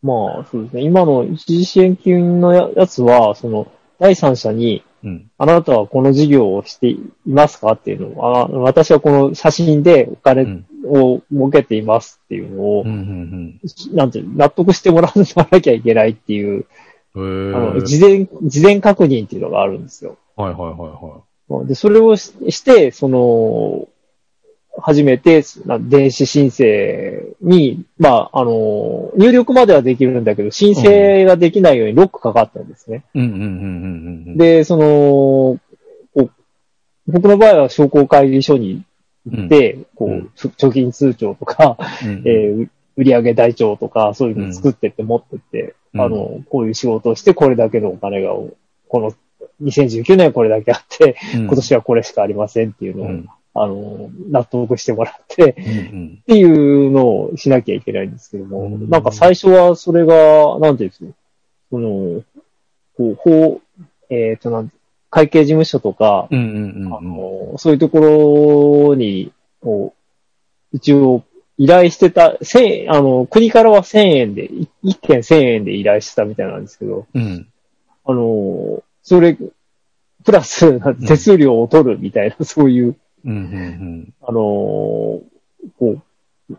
[0.03, 0.83] まあ、そうですね。
[0.83, 5.31] 今の一時支援金のややつは、その、第三者に、うん。
[5.37, 10.67] あなたはこの事業をしていますかっていうのを、あ私はこの写真でおう金ん。
[10.87, 12.91] を儲けていますっていうのをうん。
[12.91, 13.97] う、ん。
[13.97, 15.15] なんていうの納得してもらわ
[15.51, 16.67] なきゃいけないっていう、
[17.15, 17.57] うん。
[17.57, 20.17] あの、事前、事前確認っていうのがあるんですよ。
[20.37, 23.89] はいはいはいはで、それをしして、その、
[24.81, 33.05] 初めて、な電子申請に、まあ、あの、入力まではできるんだけど、申請ができないようにロックかかったんですね。
[34.37, 35.61] で、その、こ
[36.17, 36.31] う
[37.07, 38.85] 僕の場合は商工会議所に
[39.27, 40.31] 行って、こう、うん。
[40.35, 46.01] 貯金通帳とか、うん えー売上台帳とか、そういうの作ってって持ってって、うん。
[46.01, 49.13] あの、こういう仕事をして、これだけのお金が、この、
[49.61, 55.55] 2019年はこれだけあって、今今年はこれしかありませんっていうのを、うんあの、納得してもらって、
[55.93, 58.91] うんっていうのをしなきゃいけないんですけども、うん。
[58.91, 61.11] なんか最初はそれが、なんていうんですか、
[61.71, 62.23] その、
[62.97, 63.61] こう、法、
[64.11, 64.71] えっ、と、なん
[65.15, 68.01] 会計事務所とか、うんうんうんあの、そういうとこ
[68.89, 71.23] ろに、こう、一応、
[71.57, 77.47] 依頼してた、千あの、国からは1000円で、い一件1000円で依頼してたみたいなんですけど、うん。
[78.05, 79.39] あの、それ、
[80.25, 85.23] プラス手数料を取るみたいな、そういう、うんうんあのー
[85.79, 85.97] こ
[86.51, 86.55] う、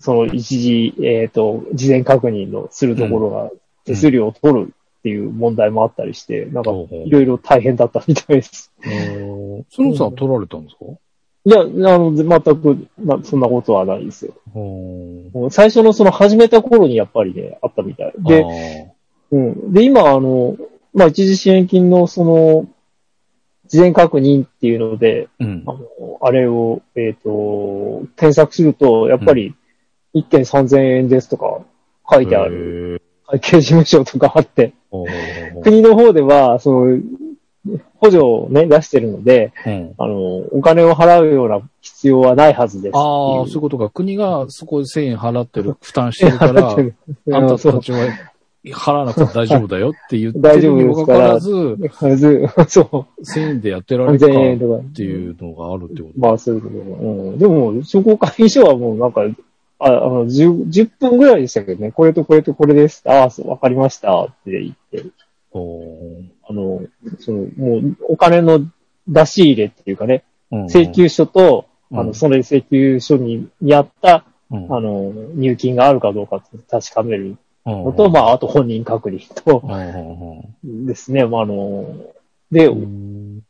[0.00, 3.50] その一時、えっ、と、事前確認のするところが
[3.84, 8.72] 手数料を取るっていう問題もあったりして、なんか、ほうほういろいろ大変だったみたいです。
[8.84, 8.88] う
[9.60, 9.64] ん。
[9.70, 10.84] そのさん取られたんですか？
[11.44, 12.26] いや、あの、全
[12.60, 14.34] く、なそんなことはないですよ。
[15.50, 18.12] 最初のその始めた頃にやっぱりね、あったみたい。
[18.18, 18.92] で、で、
[19.30, 19.72] うん。
[19.72, 20.56] で、今、あの、
[20.92, 22.66] まあ、一時支援金のその、
[23.68, 25.72] 事前確認っていうので、うんあ。
[25.72, 29.54] の、あれを、えっ、と、検索すると、やっぱり、
[30.14, 31.60] 1件3000円ですとか
[32.10, 33.02] 書いてある、る。
[33.26, 34.72] 会計事務所とかあって、
[35.62, 36.98] 国の方では、その、
[37.96, 42.96] 補助をね、出してるので、うんあの、お金を払うような必要はないはずです。
[42.96, 43.90] ああ、そういうことか。
[43.90, 47.98] 国がそこで1000円払ってる、負担してるから、 あんたそうたちは
[48.74, 51.28] 払わなくて大丈夫だよって言ってるにもかかから。
[51.34, 51.58] わず、
[52.68, 54.92] そう、1000円でやってられるか3000円っ。
[54.92, 56.20] ていうのがあるってこと。
[56.20, 56.74] まあ、そういうこと。
[56.74, 57.38] うん。
[57.38, 59.22] でも、商工会議所はもうなんか、
[59.80, 63.02] ああの10、10分ぐらいでしたけどね、これとこれとこれです。
[63.06, 65.04] ああ、そうわかりましたって言って、
[65.52, 65.82] お
[66.48, 66.82] あの、
[67.20, 68.60] その、もう、お金の
[69.06, 72.00] 出し入れっていうかね、ー請求書と、うん。
[72.00, 74.72] あの、その請求書ににあった、うん。
[74.72, 79.62] あの、入金があるかどうかって確かめるうんのと、まあ、あと本人確認と
[80.64, 81.94] ですね、まあ、あの、
[82.50, 83.42] で、うん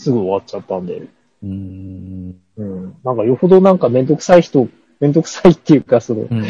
[0.00, 1.08] すぐ終わっちゃったんで、
[1.42, 2.96] うんうん。
[3.04, 4.66] なんかよほどなんかめんどくさい人、
[4.98, 6.44] めんどくさいっていうか、その、うん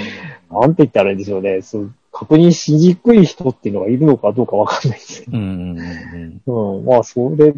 [0.51, 1.62] なんて言ったらいいんでしょうね。
[1.62, 6.79] そう、確認しにくい人っていうのがいるのかどうかわかんないですけうんうんど。
[6.79, 6.85] うん。
[6.85, 7.55] まあ、それ、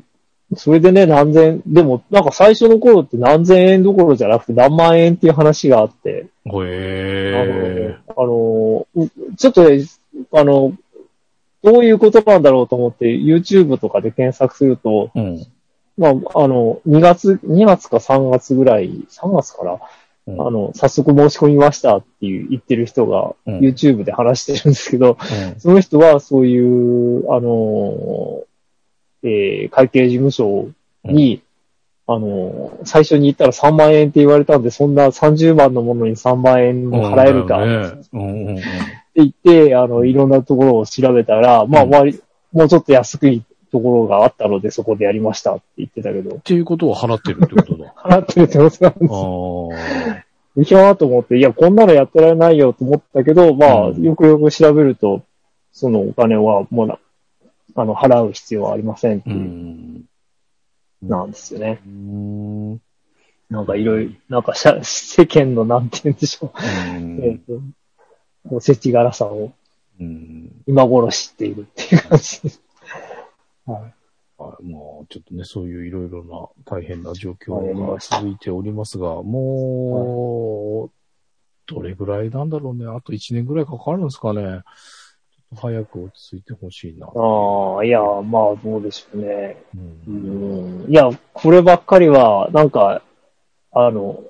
[0.57, 6.53] それでね、何千、でも、なんか最初の頃って何千円どころじゃなくて何万円っていう話があって、うん。
[6.53, 7.82] ほえ
[8.17, 9.85] あの、うちょっとね、
[10.33, 10.77] あの、
[11.63, 15.21] どういうことなんだろうと思って YouTube とかで検索すると、ー。
[15.21, 15.47] うん。
[15.97, 16.11] まあ、
[16.45, 19.81] あの、2月、2月か3月ぐらい、3月から、
[20.27, 28.45] うんあの、早速申し込みましたっていう言ってる人がうん YouTube で話してるんですけど、うんその人はそういう、あの、
[29.25, 30.69] えー会計事務所
[31.05, 31.43] に、
[32.07, 38.63] あの、最初に言ったら3万円って言われたんで、そんな30万のものに3万円も払えるかって。
[39.15, 47.95] 言って、あの、いろんなところを調べたら、まあ、うん割りもうちょっと安くいところがあったので、そこでやりましたって言ってたけど、っていうことを払ってるってことだ。
[47.97, 49.71] 払ってるってことなんですあよ。
[49.73, 50.25] あ。
[50.55, 55.23] いやーと思って、いや、こんなのやってられないよと思ったけど、まあ、うんよくよく調べると、
[55.73, 56.99] そのお金はもうな、
[57.75, 60.05] あの、払う必要はありませんってういう、ん。
[61.03, 61.81] なんですよね。
[61.87, 62.81] うん。
[63.51, 66.53] なんかいろいろ、なんか世間のなんて言うんでしょう。
[67.23, 67.61] えっと、
[68.49, 69.53] こう、世知辛さを
[70.01, 70.63] うん。
[70.67, 72.63] 今頃知っているっていう感じです。
[73.67, 73.83] はい。
[74.39, 80.91] はい、まあ、ちょっとね、そういういろいろな大変な状況が続いておりますが、もう、
[81.67, 82.87] どれぐらいなんだろうね。
[82.87, 84.63] あと1年ぐらいかかるんですかね。
[85.57, 87.07] 早く落ち着いてほしいな。
[87.07, 89.63] ああ、いや、まあ、どうでしょうね。
[89.75, 90.11] う。
[90.11, 90.91] うんん。
[90.91, 93.03] いや、こればっかりは、なんか、
[93.73, 94.23] あの、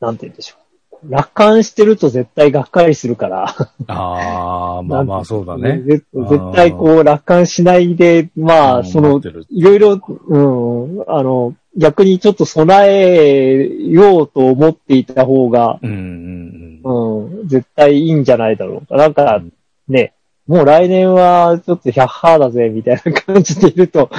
[0.00, 0.62] なんて言うんでしょう。
[1.08, 3.54] 楽観してると絶対がっかりするから。
[3.88, 5.82] ああ、 まあまあそうだね。
[5.82, 16.80] ぜ絶対こう楽観しないで、まあ、そのいろいろ、うん、あの、逆にちょっと備えようと思っていた方が、うん。
[16.84, 18.96] うん、絶対いいんじゃないだろうか。
[18.96, 19.42] なんか、
[19.88, 20.12] ね、
[20.46, 24.10] もう来年はちょっと100ハーだぜ、みたいな感じでいると、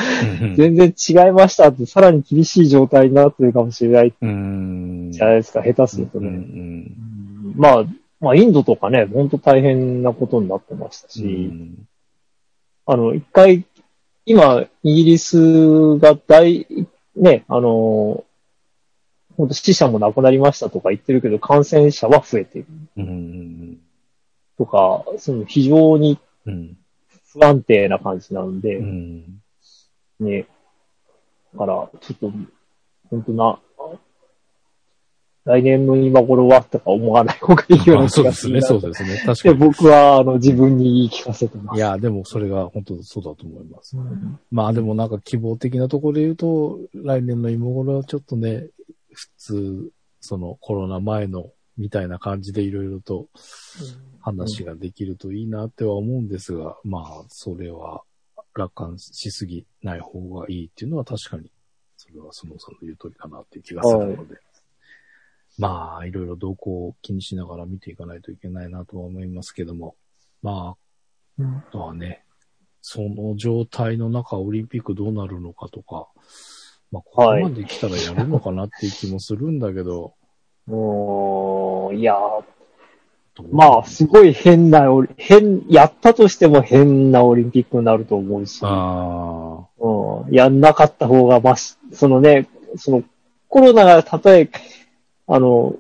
[0.42, 1.70] うん全然違いました。
[1.70, 4.14] って、さらに厳しい状態になってるかもしれない。
[4.22, 5.12] うん。
[5.12, 6.38] じゃないですか、下手するとうんうね。
[6.38, 7.54] ん。
[7.56, 7.84] まあ、
[8.22, 11.88] まあ、インドとかね、ほんと大変なことになってましたうし、ん。
[12.86, 13.66] あの、一回、
[14.26, 16.66] 今、イギリスが大、
[17.18, 18.24] ね、あの、
[19.36, 23.78] 本当死者も亡くなりましたとか言ってるけど、感染者は増えているうん
[24.58, 26.78] とか、その非常にうん
[27.34, 29.42] 不安定な感じなんで、うん
[30.20, 30.46] ね。
[31.54, 32.32] だから、ちょっと、
[33.10, 33.60] 本当な、
[35.46, 38.62] 来年の今頃はとか思わない方がいいようまあな気がするな。
[38.62, 39.34] そうですね、そうですね。
[39.34, 39.60] 確かで、に。
[39.60, 41.78] 僕は、あの、自分に言い聞かせてます。
[41.78, 43.98] いや、でもそれが本当そうだと思います。
[43.98, 48.68] うん、まあでもなんか希望的なところで言うと、来年の今頃はちょっとね、
[49.12, 49.90] 普通、
[50.22, 53.28] そのコロナ前のみたいな感じでいろいろと
[54.22, 58.04] 話ができるといいなっては思うんですが、まあそれは
[58.56, 61.52] 楽観しすぎない方がいいっていうのは確かに、
[61.98, 64.36] それはそのその言う通りかなっていう気がするので、
[65.58, 69.96] まあいろいろ動向を気にしながら見ていかないといけないなとは思いますけども、
[70.42, 70.84] まあ
[71.38, 71.58] うん。
[71.58, 72.24] あとはね、
[72.82, 76.08] その状態の中、オリンピックどうなるのかとか、
[76.92, 80.14] まあ、ここまで来たらやるのかなっていう気もするんだけど、
[80.68, 82.16] もう、いや、
[83.52, 92.48] まあ、すごい変な変、やったとしても変なオリンピックになると思うし、あうん、やんなかった方がまし、そのね、
[92.78, 93.04] その、
[93.50, 94.50] コロナが例え、
[95.28, 95.76] あの、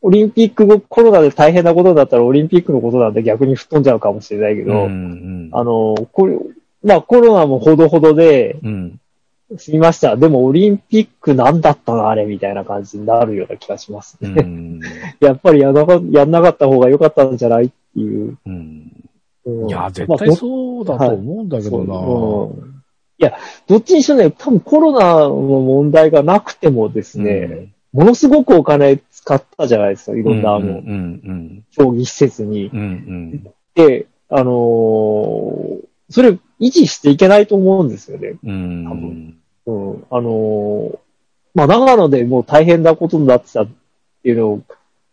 [0.00, 6.38] オリンピック後コロナで大変なことだったらオリンピックのことなんて逆に吹っ飛んじゃうかもしれないけあ、ど、うんうん、あの、これ、
[6.84, 9.00] まあコロナもほどほどでうん、
[9.56, 10.16] 済みました。
[10.16, 14.42] でもオリンピックなんだったのあれみたいな感じになるような気がしますうね。
[14.42, 14.80] ん、
[15.20, 17.66] やっぱりやんなかやんなかった方が良かったんじゃない？
[17.66, 18.36] っていう。
[18.46, 18.92] うん。
[19.46, 22.74] うんいや、絶まあ対そうだと思うんだけどな、そううん
[23.20, 23.32] いや、
[23.66, 30.82] どっちにしろね、多分コロナの問題がなくてもですね、ものすごくお金使ったじゃないですか、いろんな、あの、
[31.72, 32.66] 競技施設に。
[32.66, 35.78] うん、うん、で、あのー
[36.10, 36.30] それ
[36.60, 38.34] 維持していけないと思うんですよね。
[38.42, 39.37] うん、多分
[39.72, 40.06] うん。
[40.10, 40.98] あのー
[41.54, 43.66] まあ、長野でもう大変なことになってたっ
[44.22, 44.62] ていうのを、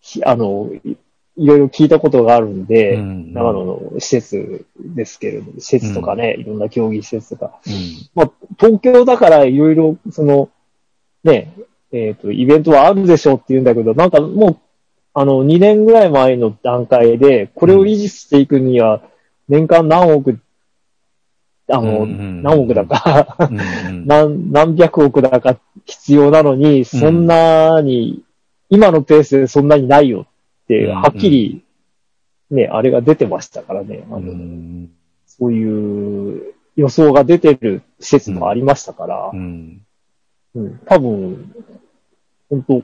[0.01, 0.97] ひあの、い
[1.37, 7.59] いろいろ聞いたことがあるんで、うん長野の施設ですけれども、施設とかね、いろんな競技施設とか。
[7.67, 7.73] うん、
[8.15, 10.49] まあ、東京だからいろいろ、その、
[11.23, 11.53] ね、
[11.91, 14.57] えっ、と、イベントはあるでしょうって言うんだけど、なんかもう、
[15.13, 19.01] あの、2年ぐらい前の段階で、これを維持していくには、
[19.49, 20.39] 年間何億、
[21.71, 22.43] あの、うんうん。
[22.43, 28.23] 何億だか、うん、うん、 何、何百億だか必要なのに、そんなに、
[28.69, 30.25] 今のペースでそんなにないよ
[30.63, 31.63] って、うんはっきり、
[32.51, 34.05] ね、あれが出てましたからね。
[34.11, 34.89] あうのん、
[35.25, 39.31] そういう予想が出てる施設もありましたから。
[39.33, 39.81] う、ん、
[40.53, 41.51] うん、多分、
[42.49, 42.83] 本当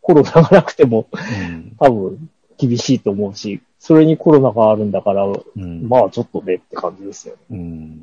[0.00, 7.98] コロナがなくてもうん、多分厳しいと思うし、それにコロナがあるんだから、うん、まあちょっとねって感じですよね。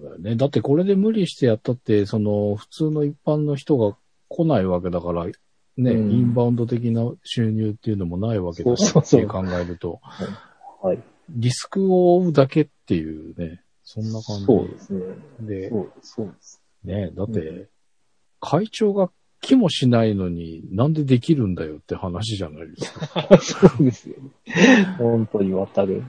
[0.00, 0.36] だよね。
[0.36, 3.96] だってこれで無理してやったって、その普通の一般の人が
[4.28, 5.32] 来ないわけだから、ね、
[5.76, 10.00] うんインバウンド的な収入っていうのもないわけだしって考えると、
[10.82, 11.02] はい。
[11.30, 15.00] リスクを負うだけっていうね、そんな感じそうですね。
[15.40, 15.70] で、
[16.02, 16.62] そうです。
[16.84, 17.68] ね、だっうて、
[18.40, 23.36] 会長が気もしないのになんでできるんだよって話じゃないですか。
[23.42, 24.30] そうですよね。
[24.98, 26.02] 本当に渡る。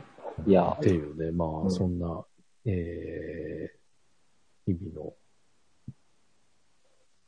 [0.47, 2.25] いやっ、ていうね、まあ、うんそんな、
[2.65, 5.13] えー、日々の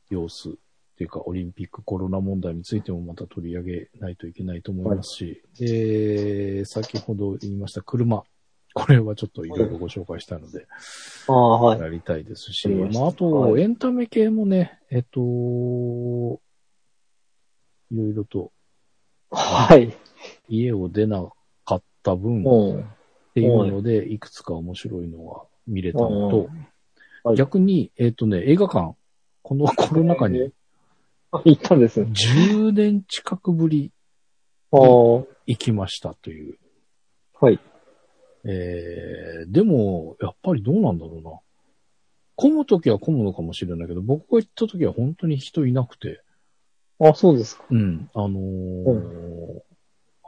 [0.08, 0.52] 様子っ
[0.96, 8.22] ていうか、オリンピックコロナ問題についてもまた取り上げないといけないと思いますし、えー、先ほど言いました車。
[8.74, 10.66] これはちょっといろいろご紹介したので、
[11.28, 11.80] ああ、はい。
[11.80, 15.22] やりたいですし、まあ、あと、はいエンタメ系もね、えっと、い
[17.96, 18.52] ろいろと
[19.30, 19.94] はい。
[20.48, 21.26] 家を出な
[21.64, 22.90] かった分、うん。
[23.36, 26.48] っていうので、いくつか面白いのが見れたのと、はい
[27.34, 28.94] 逆に、えっ、とね、映画館、
[29.42, 30.52] このコロナ禍に
[31.32, 32.06] あ行ったんですね。
[32.06, 33.90] 10年近くぶり
[34.70, 35.26] 行
[35.58, 36.56] きましたという。
[37.40, 37.58] はい。
[38.44, 41.32] えー、でも、やっぱりどうなんだろうな。
[42.36, 46.22] 混むときは混むのかもしれないけど、僕が行ったときは本当に人いなくて、
[47.00, 47.64] あ、そうですか。
[47.68, 49.65] うん、あのー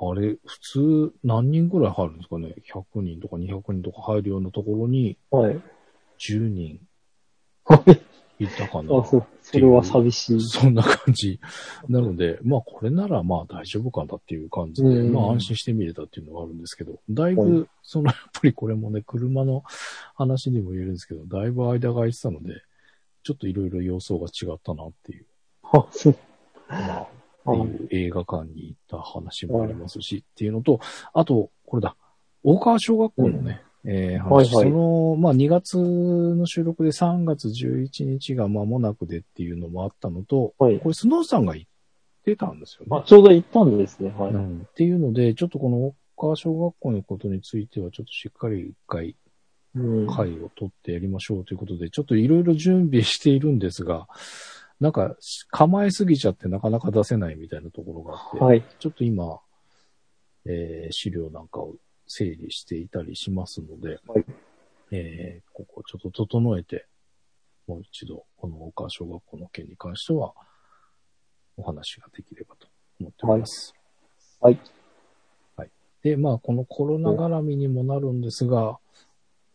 [0.00, 5.60] あれ、普通何人ぐらい入るんですかね ?100 人とか200人とか入るようなところにはい。
[6.18, 6.80] 10人
[7.64, 7.82] は
[8.38, 8.44] い。
[8.44, 8.96] いたかな。
[8.96, 9.26] あ、そう。
[9.42, 10.40] それは寂しい。
[10.40, 11.40] そんな感じ。
[11.88, 19.64] なので、まあこれならまあ大丈夫かなっていう感じで、うんまあ安心して見れたっていうのがあるんですけど、だいはぶ、そのやっぱりこれもね、車の
[20.14, 22.62] 話にも言えるんですけど、だいぶ間が空いてたので、
[23.24, 25.26] ちょっといろいろ様相が違ったなっていう、
[25.72, 26.16] あ、そう。
[26.68, 27.08] まあ、
[27.52, 30.80] ってはいいう映画館に行った話もありますし、っていうのと、
[31.12, 31.96] あと、これだ、
[32.42, 40.78] 大川小学校のね、えー話、はいはいその、まあ2月の収録で3月11日が間もなくでっていうのもあったのと、はい。
[40.80, 41.66] これスノーさんが言っ
[42.24, 43.06] てたんですよねあ、。
[43.06, 44.14] ちょうど行ったんですね。
[44.16, 44.32] はい。
[44.32, 49.16] うん、っていうので、ちょっとこの大川小学校のことについては、ちょっとしっかり一回
[49.74, 50.06] うん。
[50.06, 54.08] 会を取ってやりましょうということで、ちょっといろいろ準備しているんですが、
[54.80, 55.16] なんか
[55.50, 58.64] 構えすぎちゃってなかなか出せないみたいなところがあって、はい。
[58.78, 59.40] ちょっと今、
[60.46, 61.74] えー資料なんかを
[62.06, 64.24] 整理していたりしますので、はい
[64.92, 66.86] えーここちょっと整えて、
[67.66, 70.32] もう一度、この大川小学校の件に関しては、
[71.56, 72.68] お話ができればと
[73.00, 73.74] 思っております。
[74.40, 74.58] はい。
[75.56, 75.70] はい。
[76.02, 78.78] で、まあ、このコロナ絡みにもなるんですが、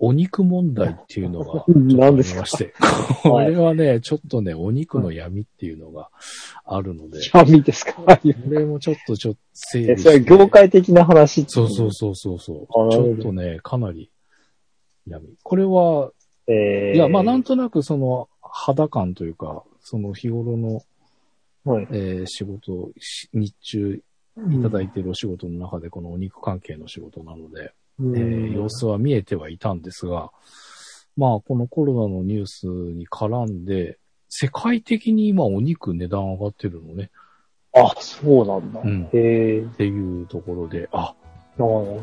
[0.05, 2.45] お肉問題っていうのが、 何ですか？
[2.45, 2.73] して、
[3.23, 6.09] これはね、ちょっとね、お肉の闇っていうのが
[6.65, 8.01] あるので、闇ですか？
[8.05, 8.33] はい。
[8.33, 9.39] これもちょっとちょっと
[9.71, 10.03] 整え、理して。
[10.03, 11.45] それは業界的な話？
[11.47, 12.91] そうそうそうそうそう。
[12.91, 14.09] ちょっとね、かなり
[15.07, 15.25] 闇。
[15.41, 16.11] これは、
[16.47, 20.81] えー、いや、まあなんとなくその肌感というか、その日頃の、
[21.63, 21.87] はい。
[21.91, 24.01] えー仕事、し日中
[24.51, 27.69] いただいているお仕事の中でこのお肉関係の仕事なので、うん
[28.15, 30.31] えー様子は見えてはいたんですが、
[31.15, 33.97] まあこのコロナのニュースに絡んで、
[34.29, 37.11] 世界的に今お肉値段上がってるのね、
[37.75, 38.81] あ、そうなんだ。
[38.83, 39.09] うん。
[39.13, 39.59] へえ。
[39.59, 41.15] っていうところで、あ、
[41.57, 41.99] あー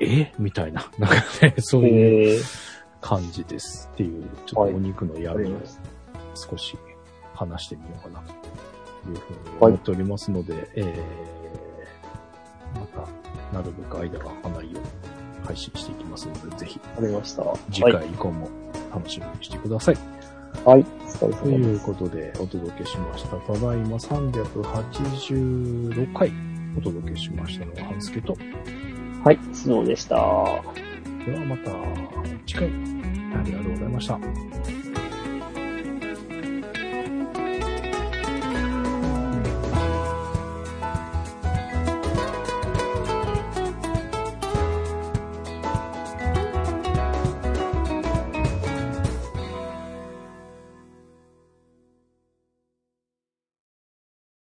[0.00, 0.32] え？
[0.38, 2.42] みたいな、 なんかね、そういう。
[3.02, 5.58] 感じですっていう、ちょっとお肉の闇を
[6.34, 6.78] 少し
[7.34, 8.22] 話してみようかな。
[8.22, 11.41] というふうに思っておりますので、えー、
[12.74, 13.06] また、
[13.56, 14.88] なるべく間が空かないように
[15.44, 17.44] 配信していきますので、ぜひわかりました。
[17.70, 17.92] 次はい。
[17.92, 18.48] 回以降も
[18.92, 19.96] 楽しみにしてください。
[20.64, 20.84] はい。
[21.18, 21.80] という。
[21.80, 23.36] ことでお届けしました。
[23.36, 26.32] ただいま386回
[26.76, 28.36] お届けしましたのは半助と、
[29.24, 29.38] はい。
[29.52, 30.16] そうでした。
[31.26, 31.70] ではまた
[32.46, 32.70] 次回、あ
[33.44, 34.18] りがとうございました。